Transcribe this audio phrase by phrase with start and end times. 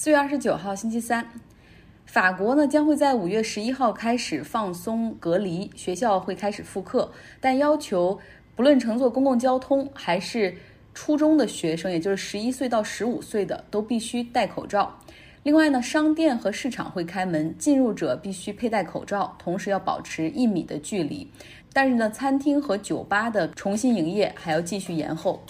[0.00, 1.26] 四月二十九号，星期三，
[2.06, 7.10] 法国呢将会在五月十一号开始放松隔离，学校会开始复课，
[7.40, 8.16] 但要求
[8.54, 10.54] 不论乘坐公共交通还是
[10.94, 14.96] 初中的学生，也就是十一岁到十五岁的，都必须戴口罩。
[15.42, 21.28] 另外呢，商店和市场会开门，进入者必须佩戴口罩，同时要保持一米的距离。
[21.72, 25.42] 但是呢，餐厅和酒吧的重新营业还要继续延后。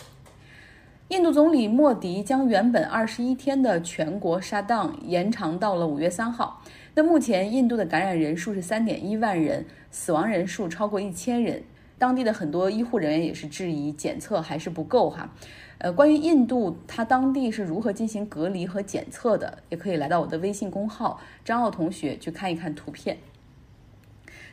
[1.09, 6.62] 印度总理莫迪将原本二十一天的全国 shutdown 延长到了五月三号。
[6.94, 11.62] 那目前印度的感染人数是三点一万人，死亡人数超过一千人。
[11.96, 15.32] 当地的很多医护人员也是质疑检测还是不够哈。
[15.79, 23.17] 呃，关于印度它当地是如何进行隔离和检测的，也可以来到我的微信公号张奥同学去看一看图片。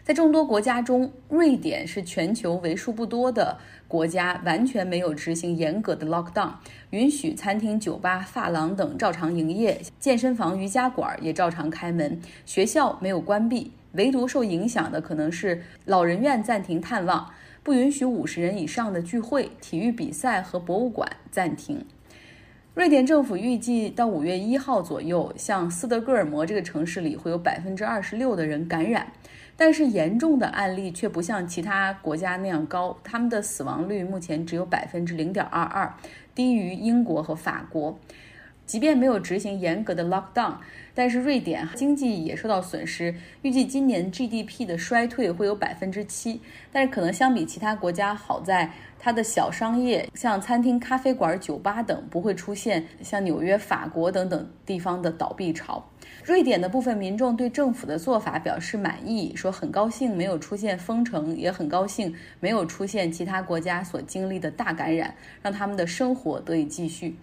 [0.06, 3.58] 在众多国家中，瑞典是全球为数不多的
[3.95, 6.52] 国家完全没有执行严格的 lockdown，
[6.90, 17.31] 允许餐厅、酒吧、发廊等照常营业，健身房、瑜伽馆也照常开门，学校没有关闭，唯独受影响的可能是老人院暂停探望，
[17.64, 21.86] 不允许五十人以上的聚会，体育比赛和博物馆暂停。
[22.73, 29.08] 瑞典政府预计到五月一号左右，像斯德哥尔摩这个城市里会有百分之二十六的人感染。
[29.58, 35.94] 但是严重的案例却不像其他国家那样高，他们的死亡率目前只有百分之零点二二，
[36.34, 37.98] 低于英国和法国。
[38.66, 40.55] 即便没有执行严格的 lockdown，
[40.94, 46.41] 但是瑞典经济也受到损失，预计今年 GDP 的衰退会有百分之七。
[46.71, 55.83] 但是可能相比其他国家好在它的小商业，像餐厅、咖啡馆、酒吧等不会出现像纽约、法国等等地方的倒闭潮。
[56.23, 67.16] 瑞典的部分民众对政府的做法表示满意，说很高兴没有出现封城，也很高兴没有出现其他国家所经历的大感染，让他们的生活得以继续。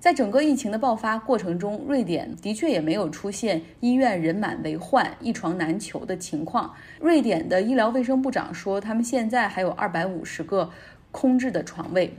[0.00, 6.72] 在整个疫情的爆发过程中，瑞典的确也没有出现医院人满为患、一床难求的情况。
[7.00, 10.70] 瑞典的医疗卫生部长说，他们现在还有二百五十个
[11.10, 12.14] 空置的床位。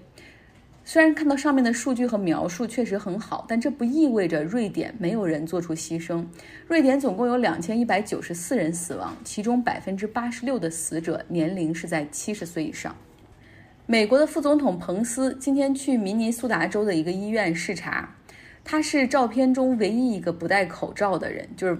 [0.83, 6.25] 虽然看到上面的数据和描述确实很好，但这不意味着瑞典没有人做出牺牲。
[6.67, 12.95] 瑞典总共有两千一百九十四人死亡，其中百分之八十六的死者年龄是在七十岁以上。
[13.91, 18.15] 美国的副总统彭斯今天去明尼苏达州的一个医院视察，
[18.63, 21.75] 他是照片中唯一一个不戴口罩的人，就是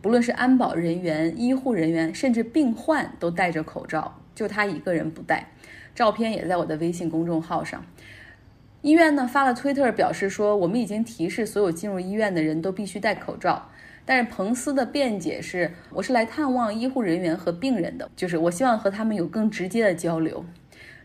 [0.00, 5.48] 不论是安保人员、医护人员，甚至病患都戴着口罩，就他一个人不戴。
[5.94, 7.84] 照片也在我的微信公众号上。
[8.80, 13.68] 医院呢发了推特表示说，我们已经提示所有进入医院的人都必须戴口罩。
[14.06, 20.42] 但是彭斯的辩解是，我是来探望医护人员和病人的，就是我希望和他们有更直接的交流。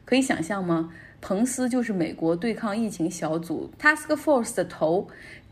[0.06, 0.94] 可以想象吗？
[1.20, 5.08] 彭斯就是美国对抗疫情小组 Task Force 的头，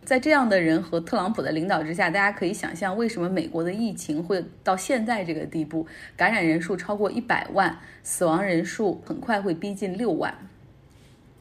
[0.06, 10.34] 在这样的人和特朗普的领导之下，大家可以想象为什么美国的疫情会到现在这个地步，感染人数超过一百万，死亡人数很快会逼近六万。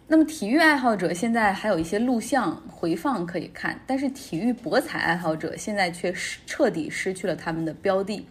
[0.08, 8.26] 那么，体育爱好者现在还有一些录像回放可以看，但是体育博彩爱好者现在却失彻底失去了他们的标的。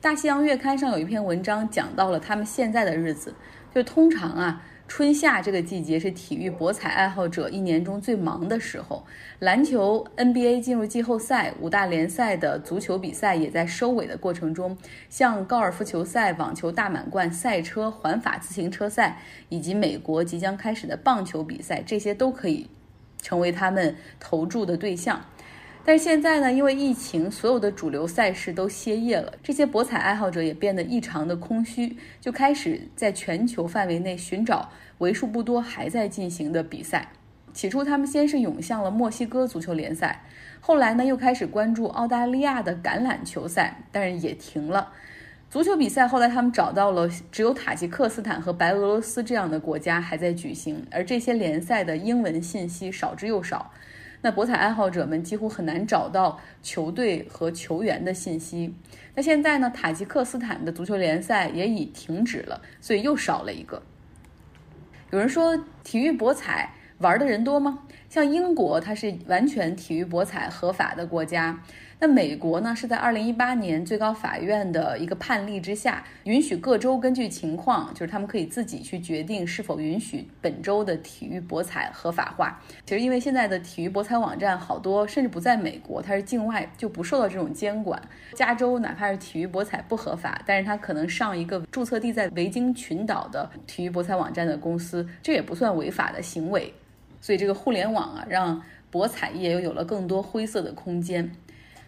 [0.00, 3.34] 大西洋月刊上有一篇文章讲到了他们现在的日子，
[3.74, 4.62] 就通常啊。
[4.86, 9.02] 春夏这个季节是体育博彩爱好者一年中最忙的时候。
[9.38, 14.76] 篮球 NBA 进入季后赛，五大联赛的足球比赛也在收尾的过程中。
[15.08, 19.18] 像高尔夫球赛、网球大满贯、赛车、环法自行车赛，
[19.48, 22.68] 以及美国即将开始的棒球比赛，这些都可以
[23.22, 25.24] 成为他们投注的对象。
[25.86, 37.10] 但是现在呢，因为疫情，所有的主流赛事都歇业了，这些博彩爱好者也变得异常的空虚，就开始在全球范围内寻找为数不多还在进行的比赛。
[37.52, 40.22] 起初，他们先是涌向了墨西哥足球联赛，
[40.58, 44.90] 后来呢，又开始关注澳大利亚的橄榄球赛，但是也停了。
[45.50, 53.70] 足球比赛后来他们找到了只有塔吉克斯坦和白俄罗斯这样的国家还在举行，而这些联赛的英文信息少之又少。
[54.24, 58.74] 那博彩爱好者们几乎很难找到球队和球员的信息。
[59.14, 59.68] 那现在呢？
[59.68, 63.82] 塔吉克斯坦的足球联赛也已停止了，所以又少了一个。
[65.10, 67.80] 有人说，体育博彩玩的人多吗？
[68.14, 71.60] 像英国，它是完全体育博彩合法的国家。
[71.98, 72.72] 那美国呢？
[72.72, 82.62] 是在二零一八年最高法院的一个判例之下，允许各州根据情况，就是他们可以自己去决定是否允许本州的体育博彩合法化。
[82.86, 88.00] 其实，因为现在的体育博彩网站好多甚至不在美国，它是境外，就不受到这种监管。
[88.32, 96.72] 加州哪怕是体育博彩不合法，但是它可能上一个注册地在维京群岛的体育博彩网站的公司，这也不算违法的行为。
[97.24, 98.62] 所以，这个互联网啊，让。
[98.90, 101.28] 博彩业又有了更多灰色的空间。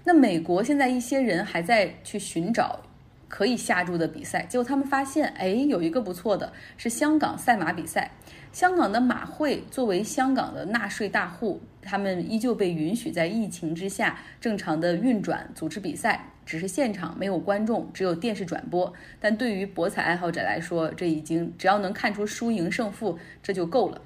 [0.03, 2.81] 那美国现在一些人还在去寻找
[3.29, 8.11] 可以下注的比赛，结果他们发现，哎，有一个不错的是香港赛马比赛。
[8.51, 18.93] 香港的马会作为香港的纳税大户，他们依旧被允许在疫情之下正常的运转、组织比赛，只是现场没有观众，只有电视转播。
[19.21, 24.01] 但对于博彩爱好者来说，这已经只要能看出输赢胜负，这就够了。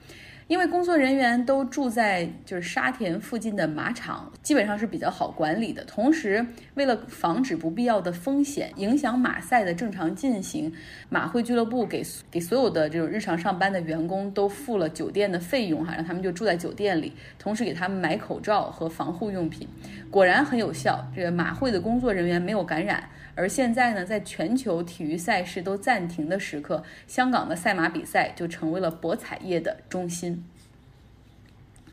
[0.50, 5.84] 因为工作人员都住在就是沙田附近的马场，基本上是比较好管理的。
[5.84, 6.44] 同时，
[6.74, 10.72] 为了防止不必要的风险影响马赛的正常进行，
[11.08, 19.68] 马会俱乐部给给所有的这种日常上班的员工都付了酒店的费用哈，让他们就住在酒店里，同时给他们买口罩和防护用品。
[20.10, 23.08] 果然很有效，这个马会的工作人员没有感染。
[23.36, 30.39] 而现在呢，在全球体育赛事都暂停的时刻，香港的赛马比赛就成为了博彩业的中心。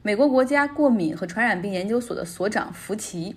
[0.08, 3.36] 美国国家过敏和传染病研究所的所长福奇，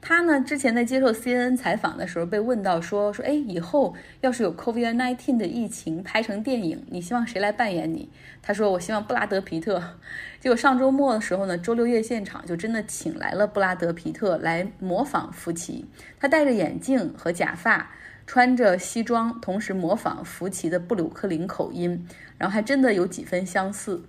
[0.00, 8.10] 他呢之前在接受 CNN 采访的时候被问到说说，哎，以后要是有 COVID-19 的疫情拍成电影，你希望谁来扮演你？
[8.42, 9.80] 他说我希望布拉德皮特。
[10.42, 15.86] 结果上周末的时候呢，周六夜现场就真的请来了布拉德皮特来模仿福奇，
[16.18, 17.92] 他戴着眼镜和假发，
[18.26, 22.04] 穿着西装，同时模仿福奇的布鲁克林口音，
[22.36, 24.02] 然后还真的有几分相似。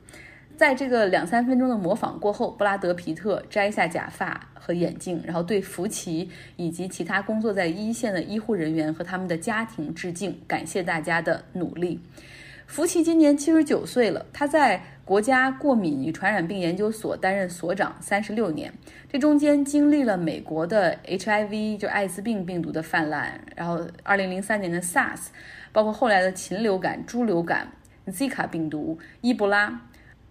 [0.59, 12.01] 在这个两三分钟的模仿过后，布拉德皮特摘下假发和眼镜，然后对福奇以及其他工作在一线的医护人员和他们的家庭致敬，感谢大家的努力。
[12.67, 18.73] 福奇今年七十九岁了，他在国家过敏与传染病研究所担任所长三十六年，
[19.09, 25.27] 这中间经历了美国的 HIV 就艾滋病病毒的泛滥，然后二零零三年的 SARS，
[25.71, 27.71] 包括后来的禽流感、猪流感、
[28.07, 29.85] Zika 病毒、伊布拉。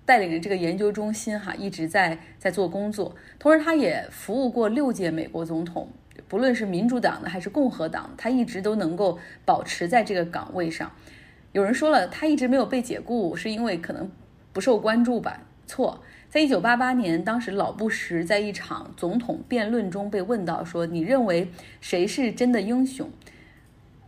[0.08, 3.14] 带领着这个研究中心哈，一直在在做工作。
[3.38, 5.86] 同时，他也服务过六届美国总统，
[6.26, 10.90] 不论是民主党的还是共和党，他一直都能够保持在这个岗位上。
[11.52, 14.10] 有人说了，他一直没有被解雇，是因为可能
[14.54, 15.42] 不受关注吧？
[15.66, 21.50] 错，在一九八八年，当时老布什在一场总统辩论中被问到说：“你认为
[21.82, 23.10] 谁是真的英雄？”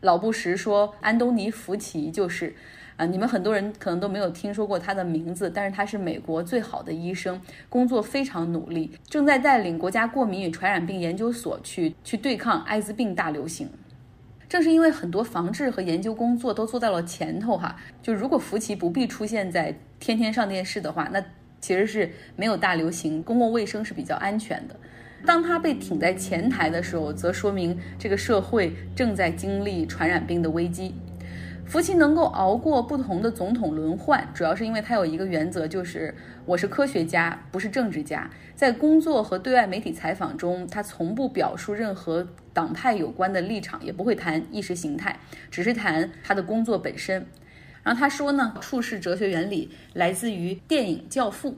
[0.00, 2.54] 老布什说：“安东尼·福奇就是。”
[3.00, 13.70] 啊，你们很多人可能都没有听说过他的名字，但是他是美国最好的医生，工作非常努力，正在带领国家过敏与传染病研究所去去对抗艾滋病大流行。
[14.50, 21.24] 正是因为很多防治和研究工作都做到了前头哈，就如果福奇不必出现在天天上电视的话，那
[21.58, 24.76] 其实是没有大流行，公共卫生是比较安全的。
[25.24, 30.94] 当他被挺在前台的时候，则说明这个社会正在经历传染病的危机。
[31.70, 36.12] 福奇能够熬过不同的总统轮换，主要是因为他有一个原则，就是
[36.44, 38.28] 我是科学家，不是政治家。
[38.56, 45.16] 在工作和对外媒体采访中，他从不表述任何党派有关的立场，也不会谈意识形态，
[45.48, 47.24] 只是谈他的工作本身。
[47.84, 51.56] 然后他说呢，处世哲学原理来自于电影《教父》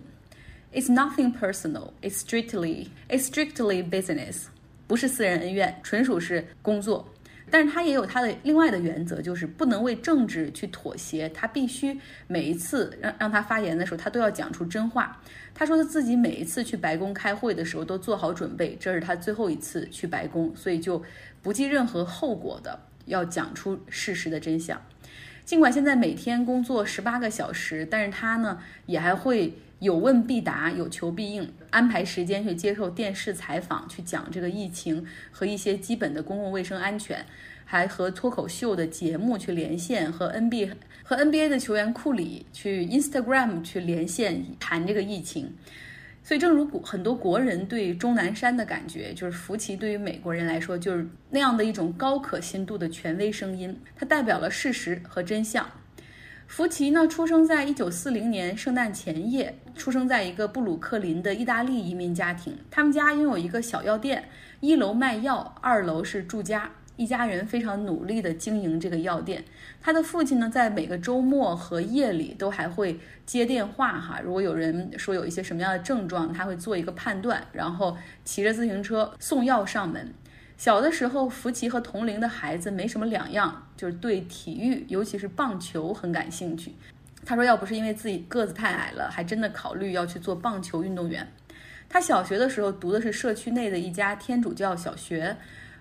[0.78, 4.42] ，It's nothing personal, it's strictly, it's strictly business，
[4.86, 7.08] 不是私人恩怨，纯属是工作。
[7.52, 11.28] 但是他也有他的另外的原则，就是不能为政治去妥协。
[11.28, 15.20] 他必须每一次让让他发言的时候，他都要讲出真话。
[15.54, 21.02] 他说他自己每一次去白宫开会的时候都做好准备，这是他最后一次去白宫，所以就
[21.42, 24.80] 不计任何后果的要讲出事实的真相。
[25.44, 29.52] 尽管现在每天工作十八个小时，但是他呢也还会。
[29.82, 37.26] 有问必答，有求必应，安排时间去接受电视采访，去讲这个疫情和一些基本的公共卫生安全，
[37.64, 40.70] 还和脱口秀的节目去连线，和 N B
[41.02, 45.52] 和 NBA 的球员库里去 Instagram 去连线谈这个疫情。
[46.22, 55.68] 所以，正如很多国人对钟南山的感觉，就是福奇对于美国人来说就是那样的一种高可信度的权威声音，它代表了事实和真相。
[56.52, 62.54] 福奇呢，出生在一九四零年圣诞前夜，出生在一个布鲁克林的意大利移民家庭。
[62.70, 64.28] 他们家拥有一个小药店，
[64.60, 66.70] 一楼卖药，二楼是住家。
[66.96, 69.42] 一家人非常努力地经营这个药店。
[69.80, 74.20] 他的父亲呢，在每个周末和夜里都还会接电话哈。
[74.22, 80.12] 如果有人说有一些什么样的症状，他会做一个判断，然后骑着自行车送药上门。
[80.62, 86.72] 小的时候，福奇和同龄的孩子没什么两样，就是对体育，尤其是棒球很感兴趣。
[87.26, 91.26] 他说，要不是因为自己个子太矮了，还真的考虑要去做棒球运动员。
[91.88, 95.36] 他小学的时候读的是社区内的一家天主教小学，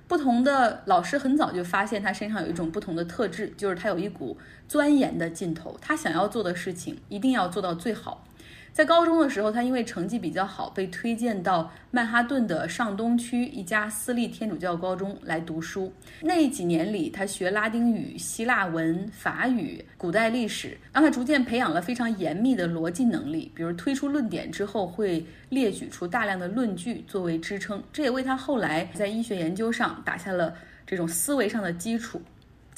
[0.07, 4.35] 不同的老师很早就发现他身上有一种不同的特质，就是他有一股
[4.67, 5.77] 钻研的劲头。
[5.79, 8.25] 他想要做的事情一定要做到最好。
[8.73, 15.91] 在高中的时候，他因为成绩比较好，被推荐到曼哈顿的上东区一家私立天主教高中来读书。
[16.21, 23.51] 那几年里，他学拉丁语、希腊文、法语、古代历史，让他逐渐培养了非常严密的逻辑能力。
[23.53, 30.55] 比如推出论点之后，会列举出大量的论据作为支撑，这也为他后来在医学研究上打下了
[30.87, 32.21] 这种思维上的基础。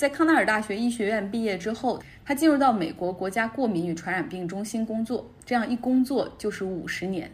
[0.03, 5.31] 在康奈尔大学医学院毕业之后，他进入到美国国家过敏与传染病中心工作。
[5.45, 7.31] 这样一工作就是五十年，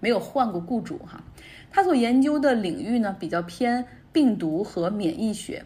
[0.00, 1.22] 没有换过雇主哈。
[1.70, 5.64] 他所研究的领域呢，比较偏病毒和免疫学。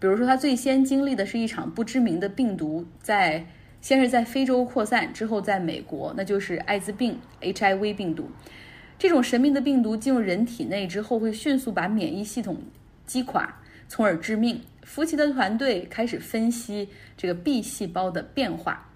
[0.00, 3.46] 比如说，他最先经历的是一场不知名的病毒，在
[3.80, 8.28] 先是在非洲扩散，之后在美国，那就是艾滋病 HIV 病毒。
[8.98, 12.56] 这种神秘的病毒进入人体内之后，会迅速把免疫系统
[13.06, 14.60] 击垮，从而致命。
[14.82, 18.88] 福奇的团队开始分析这个 B 细胞的变化。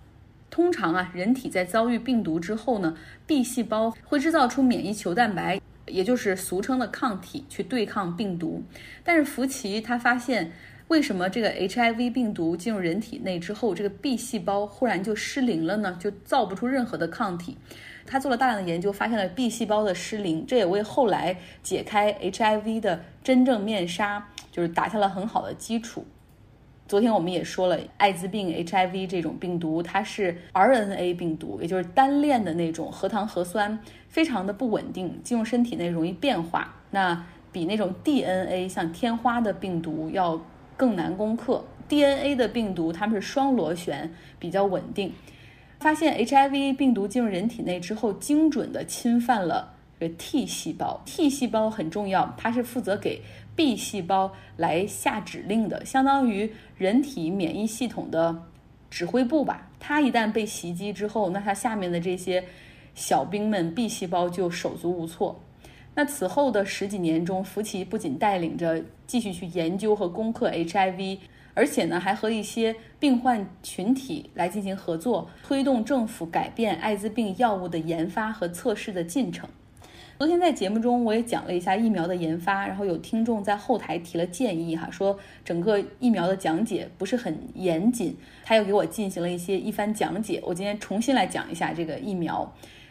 [0.48, 8.62] 通常啊，人体在遭遇病毒之后呢，B 细胞会制造出免疫球蛋白，也就是俗称的抗体，去对抗病毒。
[9.02, 10.52] 但是福奇他发现，
[10.88, 15.96] 为什么这个 HIV 病毒进入人体内之后，这个 B 细胞忽然就失灵了呢？
[16.00, 17.56] 就造不出任何的抗体。
[18.06, 24.26] 他做了大量的研究，发现了 B 细胞的失灵，这也为后来解开 HIV 的真正面纱。
[24.52, 26.04] 就是打下了很好的基础。
[26.88, 33.78] 昨天我们也说了，艾滋病 HIV 这种病毒，它是 RNA 病毒，也就是单链的那种核糖核酸，
[34.08, 36.74] 非常的不稳定，进入身体内容易变化。
[36.90, 40.44] 那比那种 DNA 像天花的病毒要
[40.76, 41.64] 更难攻克。
[41.88, 45.12] DNA 的病毒它们是双螺旋，比较稳定。
[45.80, 49.72] 发现 HIV 病毒进入人体内之后，精准的侵犯了
[50.18, 51.00] T 细胞。
[51.06, 53.22] T 细胞很重要，它是负责给
[53.56, 58.42] B 细胞来下指令的，相当于人体免疫系统的
[58.90, 59.70] 指挥部吧。
[59.80, 62.44] 它一旦被袭击之后，那它下面的这些
[62.94, 65.40] 小兵们 B 细胞就手足无措。
[65.94, 71.18] 那此后的十几年中，福奇不仅带领着继续去研究和攻克 HIV，
[71.60, 79.46] 而且呢还和一些病患群体来进行合作，推动政府改变艾滋病药物的研发和测试的进程。
[80.16, 90.40] 昨天在节目中我也讲了一下疫苗的研发，然后有听众在后台提了建议哈，说整个疫苗的讲解不是很严谨，他又给我进行了一些一番讲解。
[90.42, 92.50] 我今天重新来讲一下这个疫苗。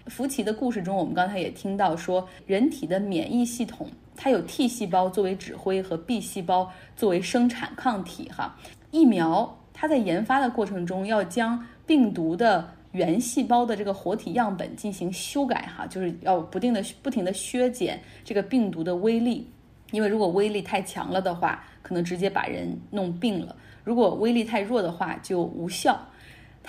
[0.09, 8.57] 福奇的故事中，我们刚才也听到说，人体的免疫系统它有 T 细胞作为指挥和 B 细胞作为生产抗体哈。
[8.89, 19.47] 疫苗它在研发的过程中要将病毒的原细胞的这个活体样本进行修改，哈，就是要不定的不停的削减这个病毒的威力，
[19.91, 25.99] 因为如果威力太强了的话，可能直接把人弄病了；如果威力太弱的话，就无效。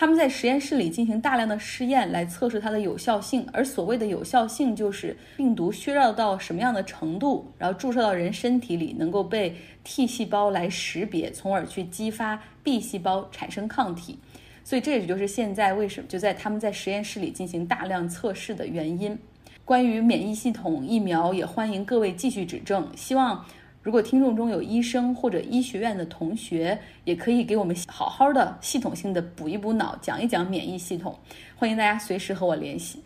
[0.01, 9.55] 他们在实验室里进行大量的试验来测试它的有效性，而所谓的有效性就是病毒削弱到什么样的程度，然后注射到人身体里能够被
[9.85, 14.19] T 细胞来识别，从而去激发 B 细胞产生抗体。
[14.65, 19.19] 所以这也就是现在为什么就在他们在实验室里进行大量测试的原因。
[19.67, 22.89] 关于免疫系统疫苗，也欢迎各位继续指正。
[22.97, 23.45] 希望
[23.83, 31.17] 如果听众中有医生或者医学院的同学，也可以给我们好好的系统性的补一补脑，讲一讲免疫系统。
[31.57, 33.03] 欢迎大家随时和我联系。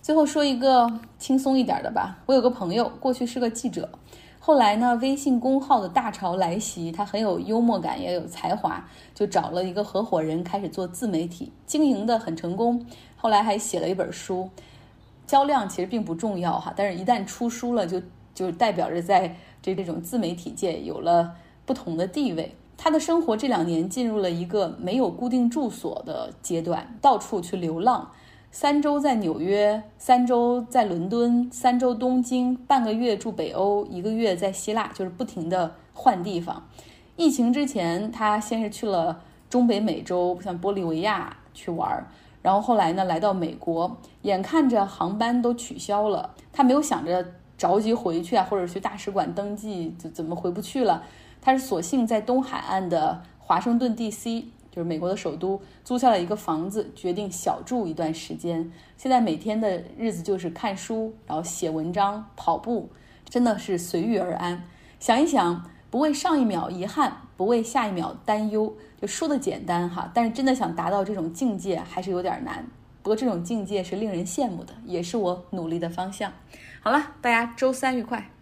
[0.00, 0.88] 最后说一个
[1.18, 2.16] 轻松一点的吧。
[2.26, 3.88] 我有个朋友，过去是个记者。
[4.38, 12.86] 后来呢，微信公号的大潮来袭，他很有幽默感，也有才华，就找了一个合伙人开始做自媒体，经营的很成功。
[13.16, 14.48] 后来还写了一本书，
[15.26, 18.00] 销量其实并不重要哈，但是一旦出书了，就
[18.34, 21.32] 就代表着在这这种自媒体界有了
[21.64, 22.54] 不同的地位。
[22.76, 28.10] 他的生活这两年进入了一个没有固定住所的阶段，到处去流浪。
[28.50, 36.68] 三周在纽约，三周在伦敦，三周东京，半个月住北欧，一个月在希腊，就是不停的换地方。
[37.16, 42.06] 疫情之前，他先是去了中北美洲，像玻利维亚去玩，
[42.42, 47.24] 然后后来呢来到美国，眼看着航班都取消了，他没有想着
[47.64, 51.02] 着急回去啊，或者去大使馆登记，怎怎么回不去了？
[51.40, 54.48] 他是索性在东海岸的华盛顿 D.C。
[54.70, 58.72] 就是美国的首都，租下了一个房子，决定小住一段时间。
[58.96, 62.90] 现在每天的日子就是看书，然后写文章、跑步，
[63.28, 64.64] 真的是随遇而安。
[64.98, 70.10] 想一想，不为上一秒遗憾，不为下一秒担忧，就说的简单哈。
[70.12, 72.66] 但是真的想达到这种境界，还是有点难。
[73.00, 76.32] 不过这种境界是令人羡慕的，也是我努力的方向。
[76.84, 78.33] 好了，大家周三愉快。